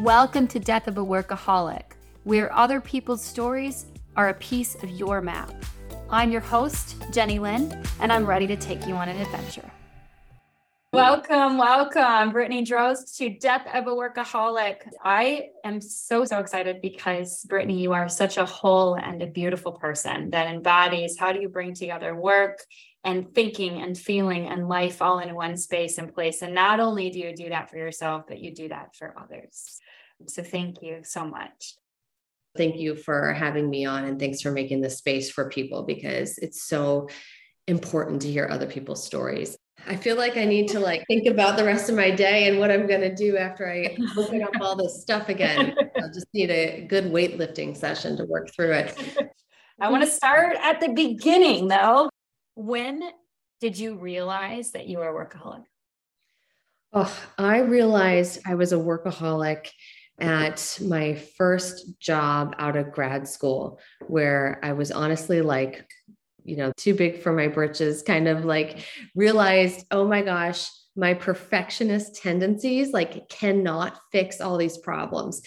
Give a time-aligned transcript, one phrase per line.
[0.00, 1.82] Welcome to Death of a Workaholic,
[2.24, 5.52] where other people's stories are a piece of your map.
[6.08, 9.70] I'm your host, Jenny Lynn, and I'm ready to take you on an adventure.
[10.94, 14.76] Welcome, welcome, Brittany Drozd to Death of a Workaholic.
[15.04, 19.72] I am so, so excited because, Brittany, you are such a whole and a beautiful
[19.72, 22.58] person that embodies how do you bring together work
[23.04, 26.42] and thinking and feeling and life all in one space and place.
[26.42, 29.80] And not only do you do that for yourself, but you do that for others.
[30.28, 31.74] So, thank you so much.
[32.56, 36.38] Thank you for having me on, and thanks for making this space for people because
[36.38, 37.08] it's so
[37.66, 39.56] important to hear other people's stories.
[39.86, 42.58] I feel like I need to like think about the rest of my day and
[42.58, 45.74] what I'm going to do after I open up all this stuff again.
[45.96, 49.32] I just need a good weightlifting session to work through it.
[49.80, 52.10] I want to start at the beginning though.
[52.54, 53.02] When
[53.60, 55.64] did you realize that you were a workaholic?
[56.92, 59.70] Oh, I realized I was a workaholic
[60.20, 65.88] at my first job out of grad school, where I was honestly like,
[66.44, 71.14] you know, too big for my britches, kind of like realized, oh my gosh, my
[71.14, 75.42] perfectionist tendencies like cannot fix all these problems.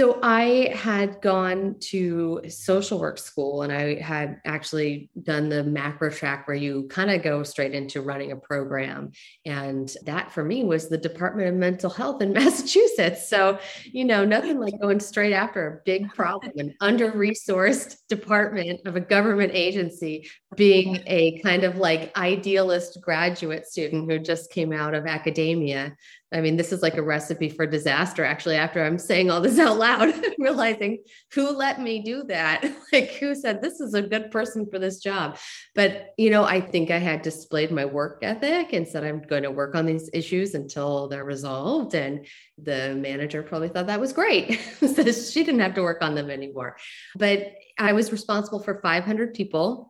[0.00, 6.08] So I had gone to social work school and I had actually done the macro
[6.08, 9.12] track where you kind of go straight into running a program.
[9.44, 13.28] And that for me was the Department of Mental Health in Massachusetts.
[13.28, 18.80] So, you know, nothing like going straight after a big problem, an under resourced department
[18.86, 24.72] of a government agency, being a kind of like idealist graduate student who just came
[24.72, 25.94] out of academia
[26.32, 29.58] I mean, this is like a recipe for disaster, actually, after I'm saying all this
[29.58, 32.64] out loud, realizing who let me do that?
[32.92, 35.38] like, who said this is a good person for this job?
[35.74, 39.42] But, you know, I think I had displayed my work ethic and said, I'm going
[39.42, 41.94] to work on these issues until they're resolved.
[41.94, 42.26] And
[42.58, 44.60] the manager probably thought that was great.
[44.80, 46.76] so she didn't have to work on them anymore.
[47.16, 49.89] But I was responsible for 500 people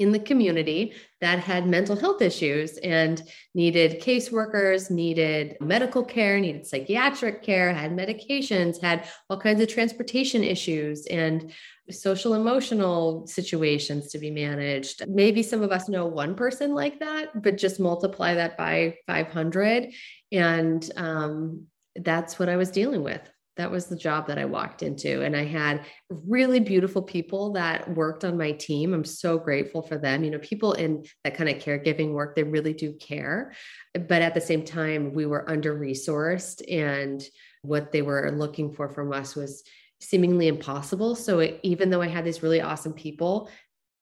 [0.00, 3.22] in the community that had mental health issues and
[3.54, 10.42] needed caseworkers, needed medical care, needed psychiatric care, had medications, had all kinds of transportation
[10.42, 11.52] issues and
[11.90, 15.06] social emotional situations to be managed.
[15.06, 19.92] Maybe some of us know one person like that, but just multiply that by 500.
[20.32, 23.20] And um, that's what I was dealing with
[23.60, 25.22] that was the job that I walked into.
[25.22, 28.94] And I had really beautiful people that worked on my team.
[28.94, 30.24] I'm so grateful for them.
[30.24, 33.52] You know, people in that kind of caregiving work, they really do care.
[33.92, 37.22] But at the same time, we were under resourced, and
[37.60, 39.62] what they were looking for from us was
[40.00, 41.14] seemingly impossible.
[41.14, 43.50] So it, even though I had these really awesome people,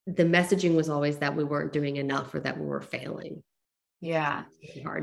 [0.07, 3.43] the messaging was always that we weren't doing enough or that we were failing.
[4.01, 4.43] Yeah.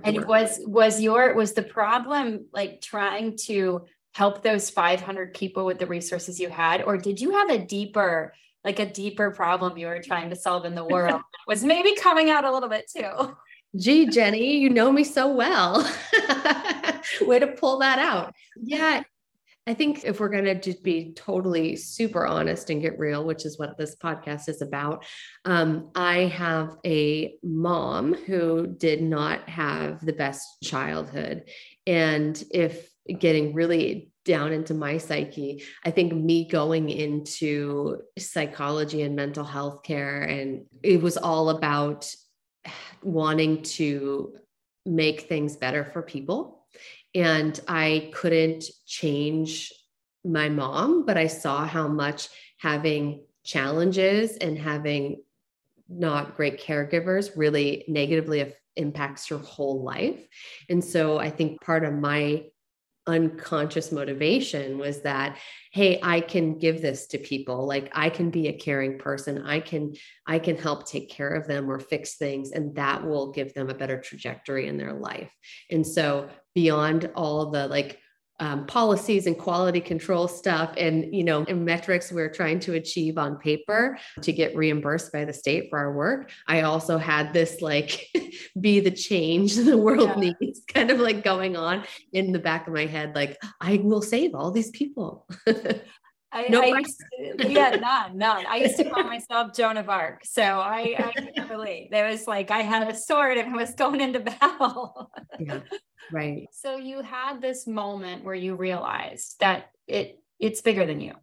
[0.05, 3.85] And was was your was the problem like trying to
[4.17, 6.83] help those 500 people with the resources you had?
[6.83, 8.33] Or did you have a deeper
[8.65, 12.31] like a deeper problem you were trying to solve in the world was maybe coming
[12.31, 13.37] out a little bit too?
[13.77, 15.83] Gee jenny you know me so well.
[17.21, 18.35] Way to pull that out.
[18.57, 19.03] Yeah.
[19.69, 23.45] I think if we're going to just be totally super honest and get real, which
[23.45, 25.05] is what this podcast is about,
[25.45, 31.51] um, I have a mom who did not have the best childhood.
[31.85, 32.89] And if
[33.19, 35.63] getting really down into my psyche.
[35.85, 42.13] I think me going into psychology and mental health care, and it was all about
[43.03, 44.35] wanting to
[44.85, 46.67] make things better for people.
[47.15, 49.73] And I couldn't change
[50.25, 52.29] my mom, but I saw how much
[52.59, 55.23] having challenges and having
[55.89, 60.27] not great caregivers really negatively impacts your whole life.
[60.69, 62.47] And so I think part of my
[63.07, 65.39] unconscious motivation was that
[65.73, 67.67] hey i can give this to people.
[67.67, 69.43] Like i can be a caring person.
[69.47, 69.95] I can
[70.27, 73.71] i can help take care of them or fix things and that will give them
[73.71, 75.33] a better trajectory in their life.
[75.71, 78.01] And so beyond all the like
[78.39, 83.17] um, policies and quality control stuff and you know and metrics we're trying to achieve
[83.17, 87.63] on paper to get reimbursed by the state for our work i also had this
[87.63, 88.09] like
[88.61, 90.33] be the change the world yeah.
[90.41, 94.03] needs kind of like going on in the back of my head like i will
[94.03, 95.27] save all these people
[96.37, 98.45] I, no I to, yeah, none, none.
[98.47, 100.21] I used to call myself Joan of Arc.
[100.25, 101.91] So I, I relate.
[101.91, 105.11] There was like I had a sword and was going into battle.
[105.39, 105.61] yeah,
[106.13, 106.47] right.
[106.53, 111.15] So you had this moment where you realized that it it's bigger than you.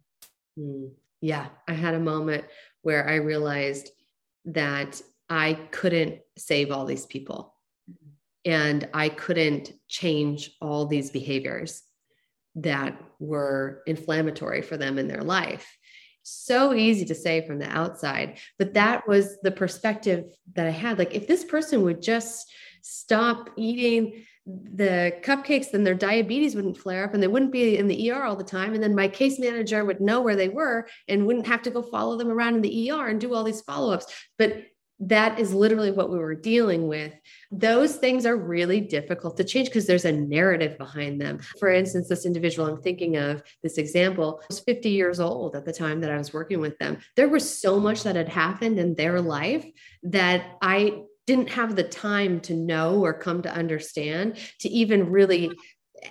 [0.58, 0.90] Mm,
[1.20, 2.44] yeah, I had a moment
[2.82, 3.90] where I realized
[4.46, 5.00] that
[5.30, 7.54] I couldn't save all these people,
[7.88, 8.50] mm-hmm.
[8.50, 11.84] and I couldn't change all these behaviors
[12.56, 15.66] that were inflammatory for them in their life.
[16.22, 20.24] So easy to say from the outside, but that was the perspective
[20.54, 20.98] that I had.
[20.98, 27.04] Like, if this person would just stop eating the cupcakes, then their diabetes wouldn't flare
[27.04, 28.74] up and they wouldn't be in the ER all the time.
[28.74, 31.82] And then my case manager would know where they were and wouldn't have to go
[31.82, 34.06] follow them around in the ER and do all these follow ups.
[34.38, 34.64] But
[35.00, 37.12] that is literally what we were dealing with.
[37.50, 41.40] Those things are really difficult to change because there's a narrative behind them.
[41.58, 45.72] For instance, this individual I'm thinking of, this example, was 50 years old at the
[45.72, 46.98] time that I was working with them.
[47.16, 49.66] There was so much that had happened in their life
[50.04, 55.50] that I didn't have the time to know or come to understand to even really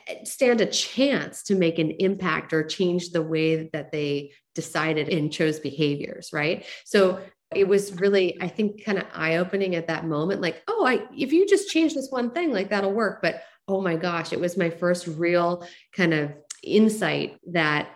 [0.08, 5.10] eh, stand a chance to make an impact or change the way that they decided
[5.10, 7.20] and chose behaviors right so
[7.56, 11.04] it was really i think kind of eye opening at that moment like oh i
[11.16, 14.40] if you just change this one thing like that'll work but oh my gosh it
[14.40, 15.66] was my first real
[15.96, 16.32] kind of
[16.64, 17.90] insight that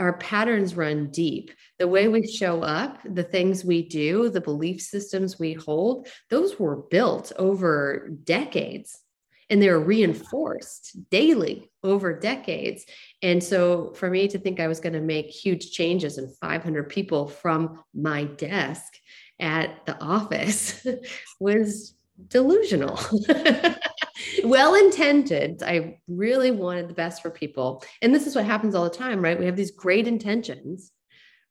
[0.00, 1.52] our patterns run deep.
[1.78, 6.58] The way we show up, the things we do, the belief systems we hold, those
[6.58, 9.03] were built over decades
[9.50, 12.86] and they're reinforced daily over decades.
[13.22, 16.88] And so for me to think I was going to make huge changes in 500
[16.88, 18.94] people from my desk
[19.40, 20.86] at the office
[21.40, 21.94] was
[22.28, 22.98] delusional.
[24.44, 25.62] well intended.
[25.62, 27.84] I really wanted the best for people.
[28.02, 29.38] And this is what happens all the time, right?
[29.38, 30.92] We have these great intentions,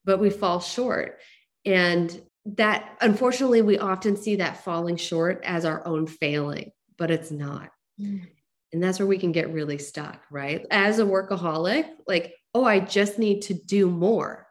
[0.05, 1.19] but we fall short.
[1.65, 7.31] And that, unfortunately, we often see that falling short as our own failing, but it's
[7.31, 7.69] not.
[8.03, 8.27] Mm.
[8.73, 10.65] And that's where we can get really stuck, right?
[10.71, 14.47] As a workaholic, like, oh, I just need to do more.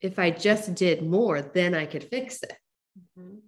[0.00, 2.56] If I just did more, then I could fix it.
[3.18, 3.38] Mm-hmm.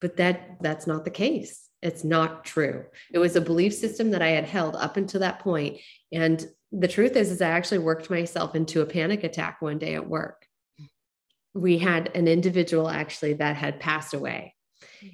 [0.00, 1.68] But that that's not the case.
[1.80, 2.84] It's not true.
[3.12, 5.78] It was a belief system that I had held up until that point.
[6.12, 9.94] And the truth is, is I actually worked myself into a panic attack one day
[9.94, 10.46] at work.
[11.54, 14.54] We had an individual actually that had passed away.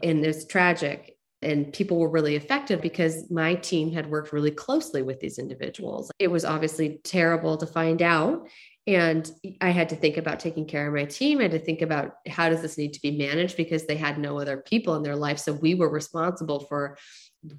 [0.03, 5.03] And it's tragic and people were really affected because my team had worked really closely
[5.03, 6.11] with these individuals.
[6.19, 8.49] It was obviously terrible to find out.
[8.89, 9.31] And
[9.61, 11.39] I had to think about taking care of my team.
[11.39, 14.19] I had to think about how does this need to be managed because they had
[14.19, 15.39] no other people in their life.
[15.39, 16.97] So we were responsible for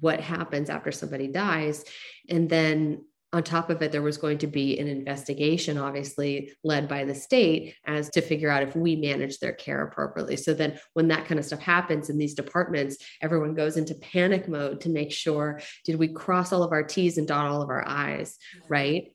[0.00, 1.84] what happens after somebody dies.
[2.28, 6.88] And then on top of it, there was going to be an investigation, obviously led
[6.88, 10.36] by the state, as to figure out if we manage their care appropriately.
[10.36, 14.48] So then, when that kind of stuff happens in these departments, everyone goes into panic
[14.48, 17.70] mode to make sure did we cross all of our T's and dot all of
[17.70, 18.36] our I's,
[18.68, 19.12] right?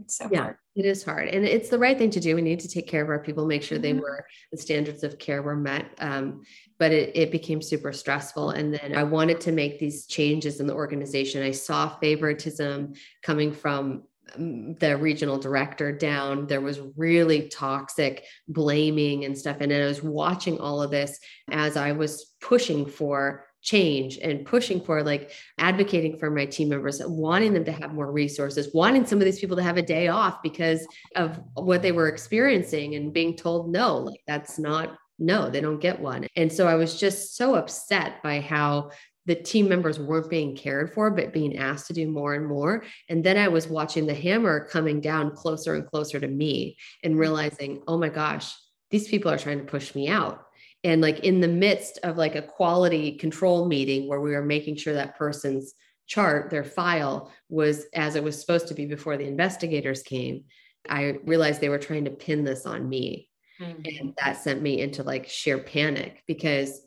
[0.00, 0.56] It's so yeah, hard.
[0.74, 1.28] It is hard.
[1.28, 2.34] And it's the right thing to do.
[2.34, 3.82] We need to take care of our people, make sure mm-hmm.
[3.96, 5.86] they were the standards of care were met.
[5.98, 6.42] Um,
[6.78, 8.50] but it, it became super stressful.
[8.50, 11.42] And then I wanted to make these changes in the organization.
[11.42, 14.04] I saw favoritism coming from
[14.34, 16.46] um, the regional director down.
[16.46, 19.58] There was really toxic blaming and stuff.
[19.60, 21.18] And I was watching all of this
[21.50, 27.00] as I was pushing for change and pushing for like advocating for my team members
[27.04, 30.08] wanting them to have more resources wanting some of these people to have a day
[30.08, 35.48] off because of what they were experiencing and being told no like that's not no,
[35.48, 36.26] they don't get one.
[36.36, 38.90] And so I was just so upset by how
[39.26, 42.84] the team members weren't being cared for, but being asked to do more and more.
[43.08, 47.12] And then I was watching the hammer coming down closer and closer to me and
[47.12, 47.20] mm-hmm.
[47.20, 48.52] realizing, oh my gosh,
[48.90, 50.44] these people are trying to push me out.
[50.84, 54.76] And like in the midst of like a quality control meeting where we were making
[54.76, 55.74] sure that person's
[56.06, 60.44] chart, their file was as it was supposed to be before the investigators came,
[60.88, 63.28] I realized they were trying to pin this on me.
[63.60, 63.82] Mm-hmm.
[63.84, 66.82] And that sent me into like sheer panic because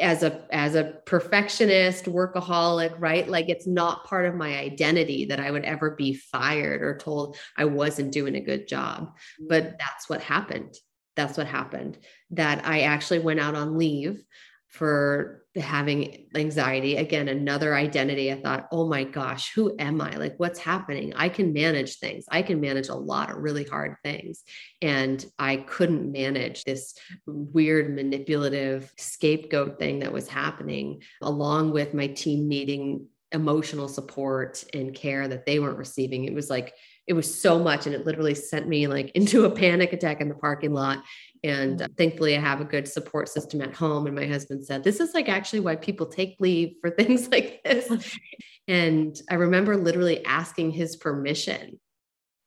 [0.00, 5.40] as a as a perfectionist workaholic right like it's not part of my identity that
[5.40, 9.10] i would ever be fired or told i wasn't doing a good job
[9.48, 9.76] but mm-hmm.
[9.78, 10.74] that's what happened
[11.18, 11.98] that's what happened
[12.30, 14.22] that i actually went out on leave
[14.68, 16.96] for having anxiety.
[16.96, 18.30] Again another identity.
[18.30, 20.10] I thought oh my gosh who am i?
[20.16, 21.12] Like what's happening?
[21.16, 22.26] I can manage things.
[22.30, 24.44] I can manage a lot of really hard things.
[24.82, 26.94] And i couldn't manage this
[27.26, 34.94] weird manipulative scapegoat thing that was happening along with my team needing emotional support and
[34.94, 36.24] care that they weren't receiving.
[36.24, 36.74] It was like
[37.08, 40.28] it was so much and it literally sent me like into a panic attack in
[40.28, 41.02] the parking lot
[41.44, 41.92] and mm-hmm.
[41.94, 44.06] thankfully, I have a good support system at home.
[44.06, 47.60] And my husband said, This is like actually why people take leave for things like
[47.64, 47.90] this.
[48.66, 51.78] and I remember literally asking his permission,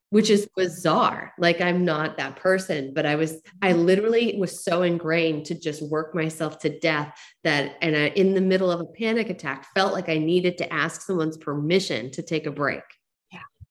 [0.10, 1.34] which is bizarre.
[1.38, 3.82] Like, I'm not that person, but I was, I mm-hmm.
[3.82, 8.42] literally was so ingrained to just work myself to death that, and I, in the
[8.42, 12.46] middle of a panic attack, felt like I needed to ask someone's permission to take
[12.46, 12.84] a break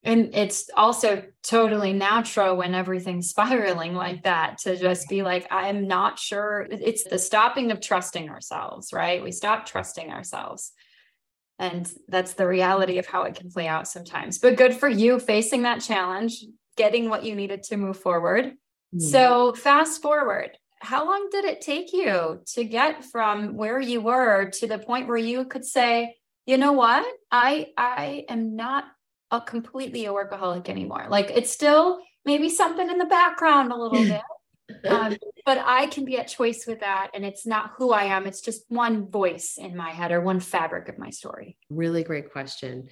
[0.03, 5.87] And it's also totally natural when everything's spiraling like that to just be like, I'm
[5.87, 6.67] not sure.
[6.69, 9.23] It's the stopping of trusting ourselves, right?
[9.23, 10.71] We stop trusting ourselves.
[11.59, 14.39] And that's the reality of how it can play out sometimes.
[14.39, 16.43] But good for you facing that challenge,
[16.75, 18.53] getting what you needed to move forward.
[18.95, 19.01] Mm.
[19.01, 24.49] So, fast forward, how long did it take you to get from where you were
[24.49, 26.15] to the point where you could say,
[26.47, 27.05] you know what?
[27.31, 28.85] I I am not
[29.31, 31.07] a completely a workaholic anymore.
[31.09, 34.21] Like it's still maybe something in the background a little bit.
[34.87, 37.11] Um, but I can be at choice with that.
[37.13, 38.25] And it's not who I am.
[38.25, 41.57] It's just one voice in my head or one fabric of my story.
[41.69, 42.87] Really great question.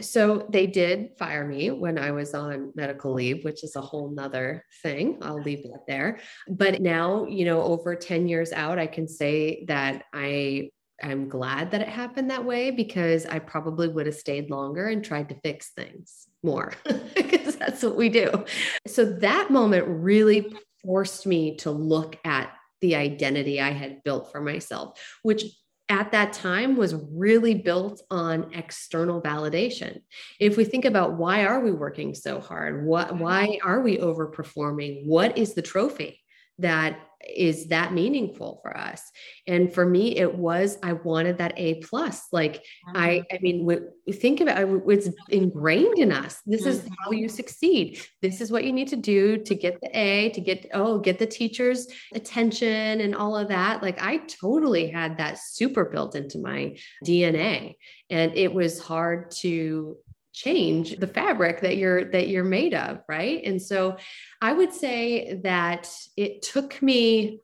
[0.00, 4.10] So they did fire me when I was on medical leave, which is a whole
[4.10, 5.18] nother thing.
[5.22, 6.20] I'll leave that there.
[6.48, 10.70] But now, you know, over 10 years out, I can say that I
[11.02, 15.04] I'm glad that it happened that way because I probably would have stayed longer and
[15.04, 16.72] tried to fix things more
[17.14, 18.44] because that's what we do.
[18.86, 20.52] So that moment really
[20.82, 25.44] forced me to look at the identity I had built for myself, which
[25.88, 30.02] at that time was really built on external validation.
[30.38, 32.86] If we think about why are we working so hard?
[32.86, 33.18] What mm-hmm.
[33.18, 35.06] why are we overperforming?
[35.06, 36.20] What is the trophy
[36.58, 39.02] that is that meaningful for us?
[39.46, 42.26] And for me it was i wanted that a plus.
[42.32, 42.62] Like
[42.94, 43.36] i mm-hmm.
[43.36, 46.40] i mean we, think about it it's ingrained in us.
[46.46, 46.94] This is mm-hmm.
[47.02, 48.00] how you succeed.
[48.22, 51.18] This is what you need to do to get the a to get oh get
[51.18, 53.82] the teacher's attention and all of that.
[53.82, 57.76] Like i totally had that super built into my dna
[58.10, 59.96] and it was hard to
[60.38, 63.42] change the fabric that you're that you're made of right?
[63.44, 63.96] And so
[64.40, 67.40] i would say that it took me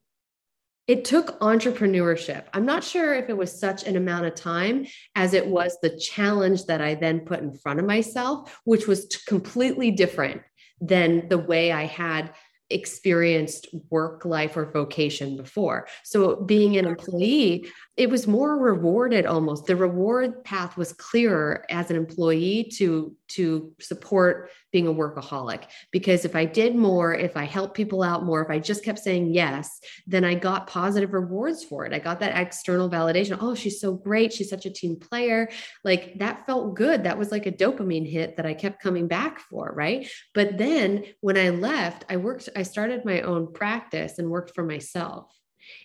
[0.87, 2.45] it took entrepreneurship.
[2.53, 5.97] I'm not sure if it was such an amount of time as it was the
[5.99, 10.43] challenge that i then put in front of myself which was completely different
[10.81, 12.35] than the way i had
[12.71, 15.87] experienced work life or vocation before.
[16.03, 19.67] So being an employee, it was more rewarded almost.
[19.67, 26.25] The reward path was clearer as an employee to to support being a workaholic because
[26.25, 29.33] if I did more, if I helped people out more, if I just kept saying
[29.33, 31.93] yes, then I got positive rewards for it.
[31.93, 33.39] I got that external validation.
[33.41, 34.33] Oh, she's so great.
[34.33, 35.49] She's such a team player.
[35.85, 37.05] Like that felt good.
[37.05, 40.09] That was like a dopamine hit that I kept coming back for, right?
[40.35, 44.65] But then when I left, I worked I started my own practice and worked for
[44.65, 45.33] myself.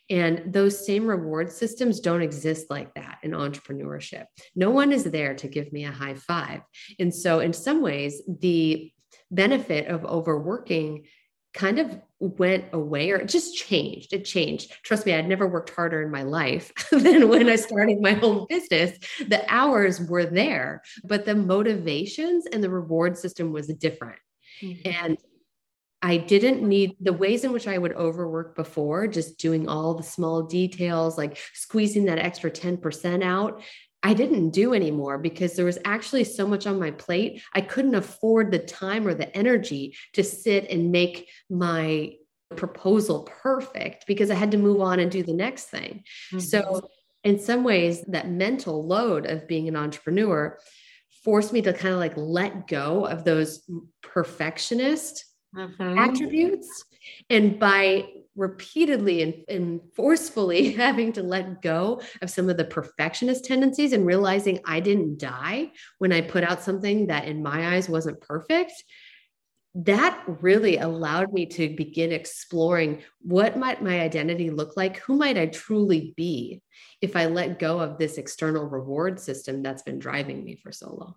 [0.10, 4.26] And those same reward systems don't exist like that in entrepreneurship.
[4.56, 6.62] No one is there to give me a high five.
[7.00, 8.92] And so, in some ways, the
[9.32, 11.06] benefit of overworking
[11.54, 14.14] kind of went away or it just changed.
[14.14, 14.72] It changed.
[14.84, 18.46] Trust me, I'd never worked harder in my life than when I started my own
[18.50, 18.98] business.
[19.28, 24.20] The hours were there, but the motivations and the reward system was different.
[24.62, 25.06] Mm-hmm.
[25.06, 25.18] And
[26.02, 30.04] I didn't need the ways in which I would overwork before, just doing all the
[30.04, 33.62] small details, like squeezing that extra 10% out.
[34.02, 37.42] I didn't do anymore because there was actually so much on my plate.
[37.54, 42.14] I couldn't afford the time or the energy to sit and make my
[42.56, 46.04] proposal perfect because I had to move on and do the next thing.
[46.32, 46.40] Mm-hmm.
[46.40, 46.90] So,
[47.26, 50.58] in some ways, that mental load of being an entrepreneur
[51.26, 53.70] forced me to kind of like let go of those
[54.02, 55.26] perfectionist
[55.56, 55.98] mm-hmm.
[55.98, 56.86] attributes.
[57.30, 63.46] And by repeatedly and, and, forcefully having to let go of some of the perfectionist
[63.46, 67.90] tendencies and realizing I didn't die when I put out something that in my eyes
[67.90, 68.72] wasn't perfect,
[69.76, 74.98] that really allowed me to begin exploring what might my identity look like?
[75.02, 76.62] Who might I truly be
[77.02, 80.96] if I let go of this external reward system that's been driving me for so
[80.96, 81.16] long?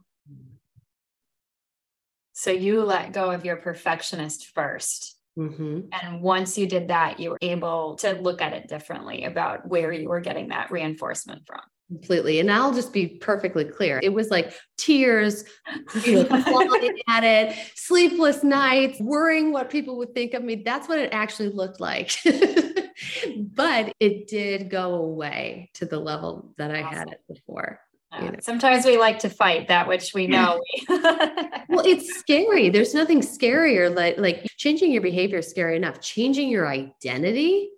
[2.42, 5.80] So you let go of your perfectionist 1st mm-hmm.
[5.92, 9.92] And once you did that, you were able to look at it differently about where
[9.92, 11.60] you were getting that reinforcement from.
[11.86, 12.40] Completely.
[12.40, 14.00] And I'll just be perfectly clear.
[14.02, 15.44] It was like tears,
[16.04, 20.64] you know, at it, sleepless nights, worrying what people would think of me.
[20.64, 22.10] That's what it actually looked like.
[23.36, 27.78] but it did go away to the level that I had it before.
[28.20, 28.38] You know.
[28.40, 30.60] Sometimes we like to fight that which we know.
[30.88, 32.68] well, it's scary.
[32.68, 36.00] There's nothing scarier like like changing your behavior is scary enough.
[36.00, 37.70] Changing your identity,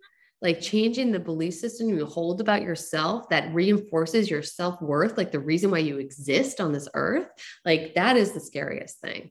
[0.43, 5.41] like changing the belief system you hold about yourself that reinforces your self-worth, like the
[5.41, 7.29] reason why you exist on this earth,
[7.65, 9.31] like that is the scariest thing.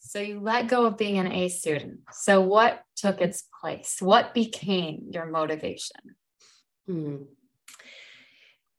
[0.00, 2.00] So you let go of being an A student.
[2.12, 3.96] So what took its place?
[4.00, 5.96] What became your motivation?
[6.86, 7.16] Hmm.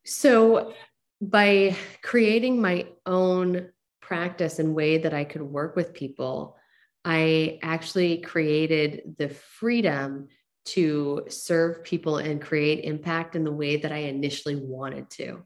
[0.06, 0.72] So,
[1.20, 3.70] by creating my own
[4.00, 6.56] practice and way that I could work with people,
[7.04, 10.28] I actually created the freedom
[10.66, 15.44] to serve people and create impact in the way that I initially wanted to.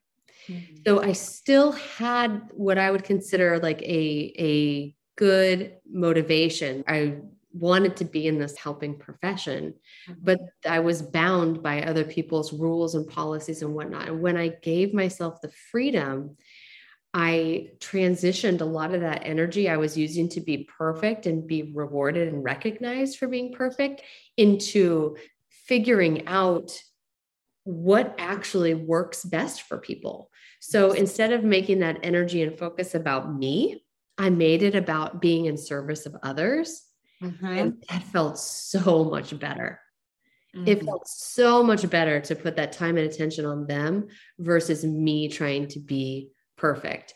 [0.48, 0.76] Mm-hmm.
[0.86, 6.84] So I still had what I would consider like a a good motivation.
[6.88, 7.18] I
[7.52, 9.74] wanted to be in this helping profession,
[10.08, 10.20] mm-hmm.
[10.22, 14.08] but I was bound by other people's rules and policies and whatnot.
[14.08, 16.36] And when I gave myself the freedom,
[17.12, 21.72] I transitioned a lot of that energy I was using to be perfect and be
[21.74, 24.02] rewarded and recognized for being perfect
[24.36, 25.16] into
[25.48, 26.70] figuring out
[27.64, 30.30] what actually works best for people.
[30.60, 33.84] So instead of making that energy and focus about me,
[34.16, 36.82] I made it about being in service of others.
[37.22, 37.46] Mm-hmm.
[37.46, 39.80] And that felt so much better.
[40.56, 40.68] Mm-hmm.
[40.68, 44.08] It felt so much better to put that time and attention on them
[44.38, 47.14] versus me trying to be perfect.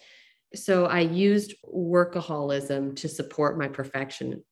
[0.55, 4.45] So I used workaholism to support my perfection,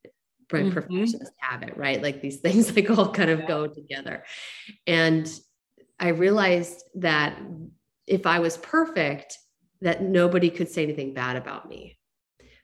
[0.53, 0.73] my mm-hmm.
[0.73, 2.03] perfectionist habit, right?
[2.03, 3.47] Like these things like all kind of yeah.
[3.47, 4.25] go together.
[4.87, 5.33] And
[6.01, 7.39] I realized that
[8.07, 9.39] if I was perfect,
[9.81, 11.99] that nobody could say anything bad about me.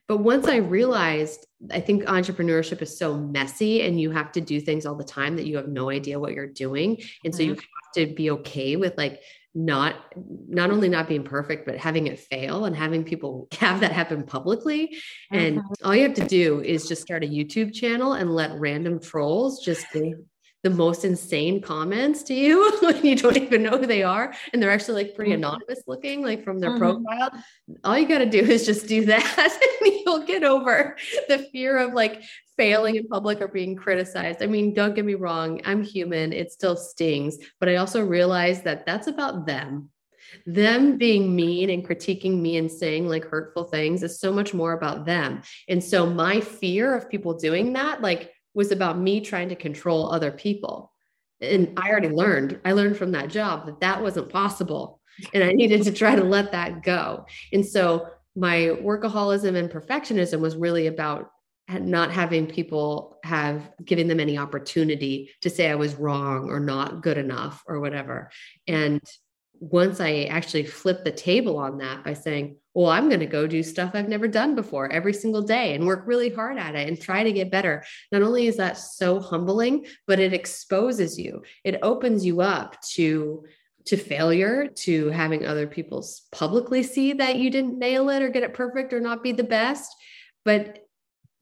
[0.09, 4.59] But once I realized, I think entrepreneurship is so messy and you have to do
[4.59, 6.97] things all the time that you have no idea what you're doing.
[7.23, 7.59] And so you mm-hmm.
[7.59, 9.21] have to be okay with like
[9.55, 9.95] not
[10.47, 14.23] not only not being perfect but having it fail and having people have that happen
[14.23, 14.95] publicly
[15.31, 15.87] and mm-hmm.
[15.87, 19.65] all you have to do is just start a youtube channel and let random trolls
[19.65, 19.87] just
[20.63, 24.61] the most insane comments to you when you don't even know who they are and
[24.61, 25.43] they're actually like pretty mm-hmm.
[25.43, 27.03] anonymous looking like from their mm-hmm.
[27.03, 27.31] profile
[27.83, 30.95] all you got to do is just do that and you'll get over
[31.27, 32.21] the fear of like
[32.57, 36.51] failing in public or being criticized i mean don't get me wrong i'm human it
[36.51, 39.89] still stings but i also realize that that's about them
[40.45, 44.73] them being mean and critiquing me and saying like hurtful things is so much more
[44.73, 49.49] about them and so my fear of people doing that like was about me trying
[49.49, 50.91] to control other people.
[51.41, 54.99] And I already learned, I learned from that job that that wasn't possible.
[55.33, 57.25] And I needed to try to let that go.
[57.53, 61.29] And so my workaholism and perfectionism was really about
[61.69, 67.01] not having people have giving them any opportunity to say I was wrong or not
[67.03, 68.31] good enough or whatever.
[68.67, 69.01] And
[69.59, 73.45] once I actually flipped the table on that by saying, well, I'm going to go
[73.45, 76.87] do stuff I've never done before every single day and work really hard at it
[76.87, 77.83] and try to get better.
[78.09, 81.43] Not only is that so humbling, but it exposes you.
[81.65, 83.43] It opens you up to
[83.87, 88.43] to failure, to having other people publicly see that you didn't nail it or get
[88.43, 89.93] it perfect or not be the best.
[90.45, 90.79] But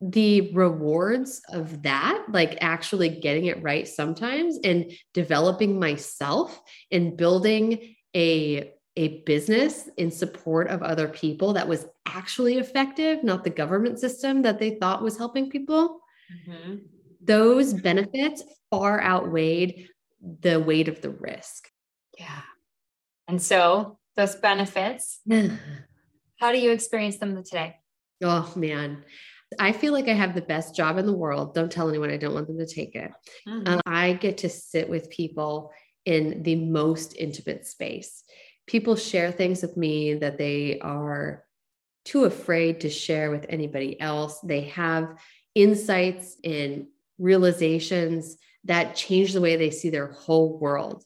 [0.02, 6.60] the rewards of that, like actually getting it right sometimes and developing myself
[6.92, 13.44] and building a a business in support of other people that was actually effective, not
[13.44, 16.02] the government system that they thought was helping people,
[16.50, 16.78] mm-hmm.
[17.22, 19.88] those benefits far outweighed
[20.42, 21.70] the weight of the risk.
[22.18, 22.42] Yeah.
[23.28, 25.20] And so those benefits,
[26.40, 27.78] how do you experience them today?
[28.24, 29.04] Oh, man.
[29.60, 31.54] I feel like I have the best job in the world.
[31.54, 33.12] Don't tell anyone I don't want them to take it.
[33.48, 33.68] Mm-hmm.
[33.68, 35.72] Um, I get to sit with people
[36.06, 38.24] in the most intimate space
[38.68, 41.44] people share things with me that they are
[42.06, 44.40] too afraid to share with anybody else.
[44.42, 45.18] They have
[45.56, 51.04] insights and realizations that change the way they see their whole world.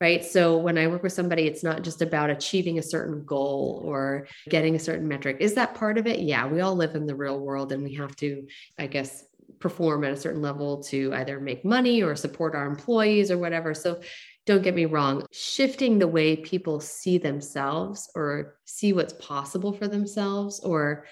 [0.00, 0.24] Right.
[0.24, 4.28] So when I work with somebody, it's not just about achieving a certain goal or
[4.48, 5.36] getting a certain metric.
[5.40, 6.20] Is that part of it?
[6.20, 6.46] Yeah.
[6.46, 8.46] We all live in the real world and we have to,
[8.78, 9.24] I guess,
[9.58, 13.74] perform at a certain level to either make money or support our employees or whatever.
[13.74, 14.00] So
[14.50, 19.86] don't get me wrong, shifting the way people see themselves or see what's possible for
[19.86, 21.06] themselves or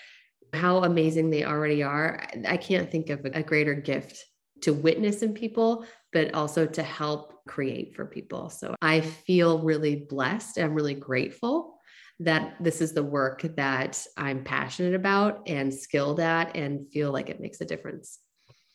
[0.52, 2.26] how amazing they already are.
[2.48, 4.24] I can't think of a greater gift
[4.62, 8.50] to witness in people, but also to help create for people.
[8.50, 10.58] So I feel really blessed.
[10.58, 11.78] I'm really grateful
[12.18, 17.30] that this is the work that I'm passionate about and skilled at and feel like
[17.30, 18.18] it makes a difference.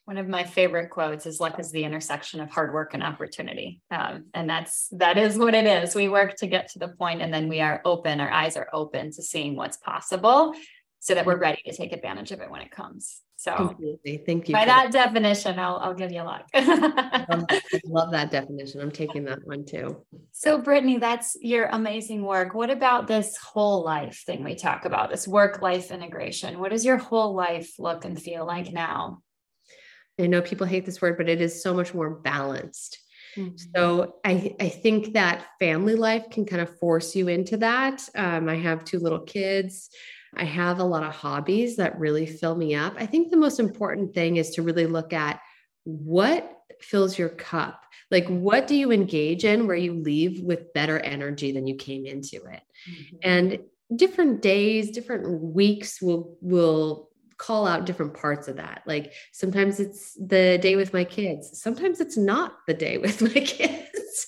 [0.05, 3.79] One of my favorite quotes is luck is the intersection of hard work and opportunity.
[3.89, 5.95] Um, and that's that is what it is.
[5.95, 8.67] We work to get to the point and then we are open, our eyes are
[8.73, 10.53] open to seeing what's possible
[10.99, 13.21] so that we're ready to take advantage of it when it comes.
[13.43, 14.23] So Completely.
[14.25, 14.53] thank you.
[14.53, 16.47] By that, that, definition, I'll, I'll give you luck.
[16.53, 17.25] I
[17.83, 18.79] love that definition.
[18.79, 20.05] I'm taking that one too.
[20.31, 22.53] So Brittany, that's your amazing work.
[22.53, 26.57] What about this whole life thing we talk about, this work life integration?
[26.57, 29.22] What does your whole life look and feel like now?
[30.19, 32.99] I know people hate this word, but it is so much more balanced.
[33.35, 33.55] Mm-hmm.
[33.75, 38.07] So I, I think that family life can kind of force you into that.
[38.15, 39.89] Um, I have two little kids.
[40.35, 42.95] I have a lot of hobbies that really fill me up.
[42.97, 45.39] I think the most important thing is to really look at
[45.83, 47.85] what fills your cup.
[48.11, 52.05] Like, what do you engage in where you leave with better energy than you came
[52.05, 52.61] into it?
[52.89, 53.15] Mm-hmm.
[53.23, 53.59] And
[53.95, 58.83] different days, different weeks will will call out different parts of that.
[58.85, 61.59] Like sometimes it's the day with my kids.
[61.61, 64.27] Sometimes it's not the day with my kids.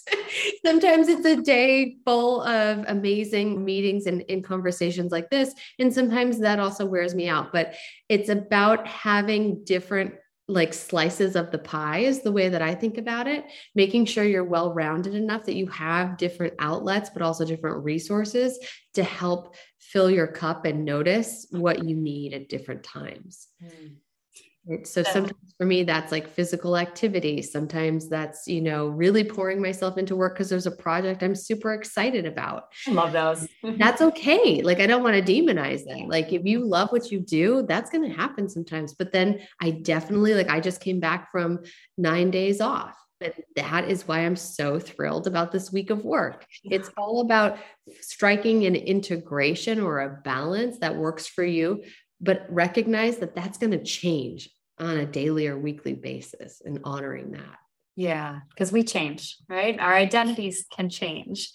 [0.66, 5.54] sometimes it's a day full of amazing meetings and, and conversations like this.
[5.80, 7.52] And sometimes that also wears me out.
[7.52, 7.76] But
[8.10, 10.16] it's about having different
[10.48, 14.24] like slices of the pie is the way that I think about it, making sure
[14.24, 18.60] you're well rounded enough that you have different outlets, but also different resources
[18.94, 23.48] to help fill your cup and notice what you need at different times.
[23.64, 23.96] Mm.
[24.84, 27.42] So sometimes for me, that's like physical activity.
[27.44, 31.74] Sometimes that's, you know, really pouring myself into work because there's a project I'm super
[31.74, 32.66] excited about.
[32.88, 33.48] I love those.
[33.78, 34.64] that's okay.
[34.64, 36.08] Like, I don't want to demonize that.
[36.08, 38.96] Like, if you love what you do, that's going to happen sometimes.
[38.96, 41.60] But then I definitely, like, I just came back from
[41.98, 42.98] nine days off.
[43.20, 46.46] But that is why I'm so thrilled about this week of work.
[46.66, 47.60] It's all about
[48.02, 51.84] striking an integration or a balance that works for you
[52.22, 57.32] but recognize that that's going to change on a daily or weekly basis and honoring
[57.32, 57.58] that.
[57.96, 59.80] Yeah, because we change, right?
[59.80, 61.52] Our identities can change.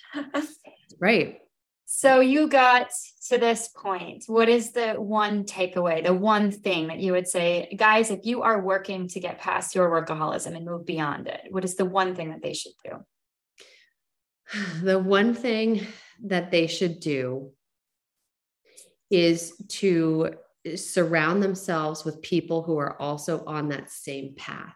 [1.00, 1.38] right.
[1.84, 2.88] So you got
[3.28, 4.24] to this point.
[4.26, 8.42] What is the one takeaway, the one thing that you would say, guys, if you
[8.42, 12.14] are working to get past your workaholism and move beyond it, what is the one
[12.14, 13.04] thing that they should do?
[14.82, 15.86] The one thing
[16.24, 17.52] that they should do
[19.10, 20.34] is to
[20.76, 24.74] surround themselves with people who are also on that same path.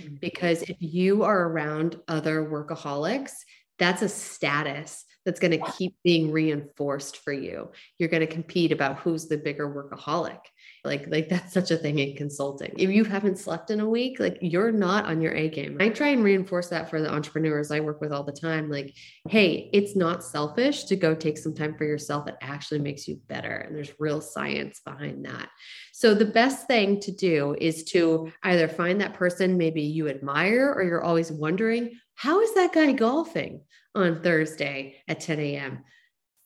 [0.00, 0.16] Mm-hmm.
[0.20, 3.32] Because if you are around other workaholics,
[3.78, 7.70] that's a status that's going to keep being reinforced for you.
[7.98, 10.40] You're going to compete about who's the bigger workaholic
[10.88, 12.72] like like that's such a thing in consulting.
[12.76, 15.76] If you haven't slept in a week like you're not on your a game.
[15.78, 18.70] I try and reinforce that for the entrepreneurs i work with all the time.
[18.70, 18.96] Like
[19.28, 22.26] hey it's not selfish to go take some time for yourself.
[22.26, 23.56] It actually makes you better.
[23.56, 25.48] And there's real science behind that.
[25.92, 30.72] So the best thing to do is to either find that person maybe you admire
[30.74, 33.62] or you're always wondering how is that guy golfing
[33.94, 35.84] on thursday at 10 a.m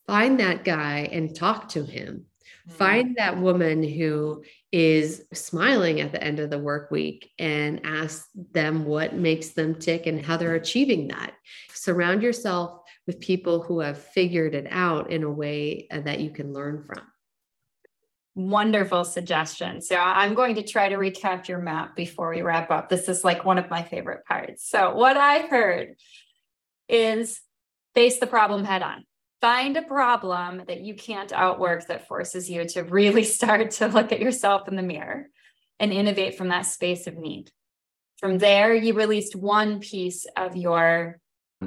[0.07, 2.26] find that guy and talk to him
[2.68, 2.77] Mm-hmm.
[2.77, 8.29] Find that woman who is smiling at the end of the work week and ask
[8.53, 11.35] them what makes them tick and how they're achieving that.
[11.72, 16.31] Surround yourself with people who have figured it out in a way uh, that you
[16.31, 17.03] can learn from.
[18.35, 19.83] Wonderful suggestion.
[19.83, 22.88] So I'm going to try to recap your map before we wrap up.
[22.88, 24.66] This is like one of my favorite parts.
[24.66, 25.96] So, what I heard
[26.88, 27.40] is
[27.94, 29.05] face the problem head on
[29.42, 34.12] find a problem that you can't outwork that forces you to really start to look
[34.12, 35.28] at yourself in the mirror
[35.78, 37.50] and innovate from that space of need.
[38.18, 41.18] From there, you released one piece of your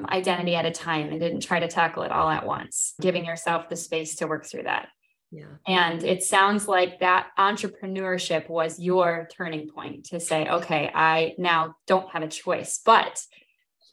[0.09, 3.67] identity at a time and didn't try to tackle it all at once, giving yourself
[3.69, 4.87] the space to work through that.
[5.31, 5.57] Yeah.
[5.67, 11.75] And it sounds like that entrepreneurship was your turning point to say, okay, I now
[11.87, 13.21] don't have a choice, but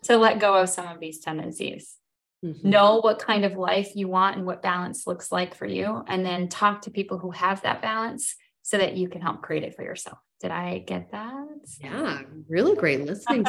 [0.05, 1.97] to let go of some of these tendencies
[2.45, 2.71] Mm-hmm.
[2.71, 6.03] Know what kind of life you want and what balance looks like for you.
[6.09, 9.63] And then talk to people who have that balance so that you can help create
[9.63, 10.19] it for yourself.
[10.41, 11.47] Did I get that?
[11.81, 13.47] Yeah, really great listening.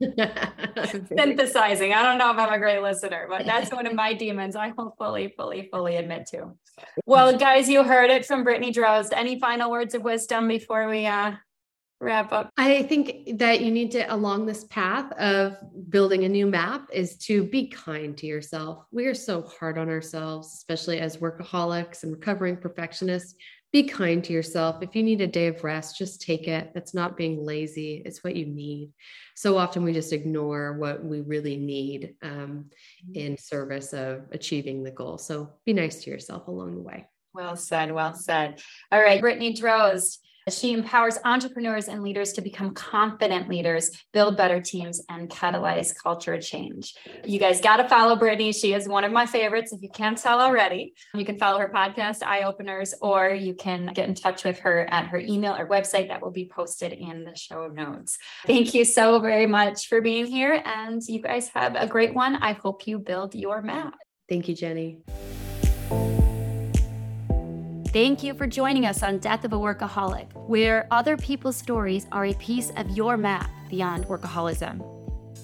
[0.00, 1.92] Synthesizing.
[1.92, 4.70] I don't know if I'm a great listener, but that's one of my demons I
[4.70, 6.52] will fully, fully, fully admit to.
[7.06, 9.12] Well, guys, you heard it from Brittany Drozd.
[9.16, 11.32] Any final words of wisdom before we uh,
[12.00, 12.50] wrap up?
[12.56, 15.56] I think that you need to, along this path of
[15.88, 18.84] building a new map, is to be kind to yourself.
[18.90, 23.34] We are so hard on ourselves, especially as workaholics and recovering perfectionists.
[23.72, 24.82] Be kind to yourself.
[24.82, 26.70] If you need a day of rest, just take it.
[26.72, 28.92] That's not being lazy, it's what you need.
[29.34, 32.70] So often we just ignore what we really need um,
[33.12, 35.18] in service of achieving the goal.
[35.18, 37.06] So be nice to yourself along the way.
[37.34, 37.92] Well said.
[37.92, 38.62] Well said.
[38.90, 40.18] All right, Brittany Drozd.
[40.48, 46.40] She empowers entrepreneurs and leaders to become confident leaders, build better teams, and catalyze culture
[46.40, 46.94] change.
[47.24, 48.52] You guys got to follow Brittany.
[48.52, 49.72] She is one of my favorites.
[49.72, 53.90] If you can't tell already, you can follow her podcast, Eye Openers, or you can
[53.92, 57.24] get in touch with her at her email or website that will be posted in
[57.24, 58.16] the show notes.
[58.46, 60.62] Thank you so very much for being here.
[60.64, 62.36] And you guys have a great one.
[62.36, 63.94] I hope you build your map.
[64.28, 64.98] Thank you, Jenny.
[67.96, 72.26] Thank you for joining us on Death of a Workaholic, where other people's stories are
[72.26, 74.95] a piece of your map beyond workaholism.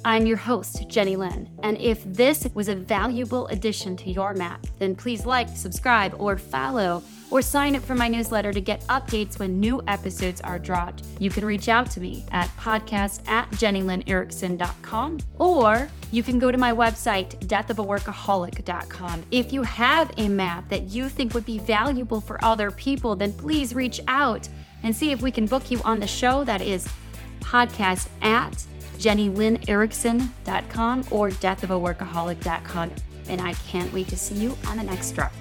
[0.04, 1.48] I'm your host, Jenny Lynn.
[1.62, 6.36] And if this was a valuable addition to your map, then please like, subscribe, or
[6.36, 11.04] follow, or sign up for my newsletter to get updates when new episodes are dropped.
[11.20, 16.58] You can reach out to me at podcast at jennylynnerickson.com, or you can go to
[16.58, 19.22] my website, deathofaworkaholic.com.
[19.30, 23.32] If you have a map that you think would be valuable for other people, then
[23.32, 24.48] please reach out
[24.82, 26.42] and see if we can book you on the show.
[26.42, 26.88] That is
[27.40, 28.66] podcast at
[29.02, 32.90] jennylynnerickson.com or deathofaworkaholic.com.
[33.28, 35.32] And I can't wait to see you on the next drop.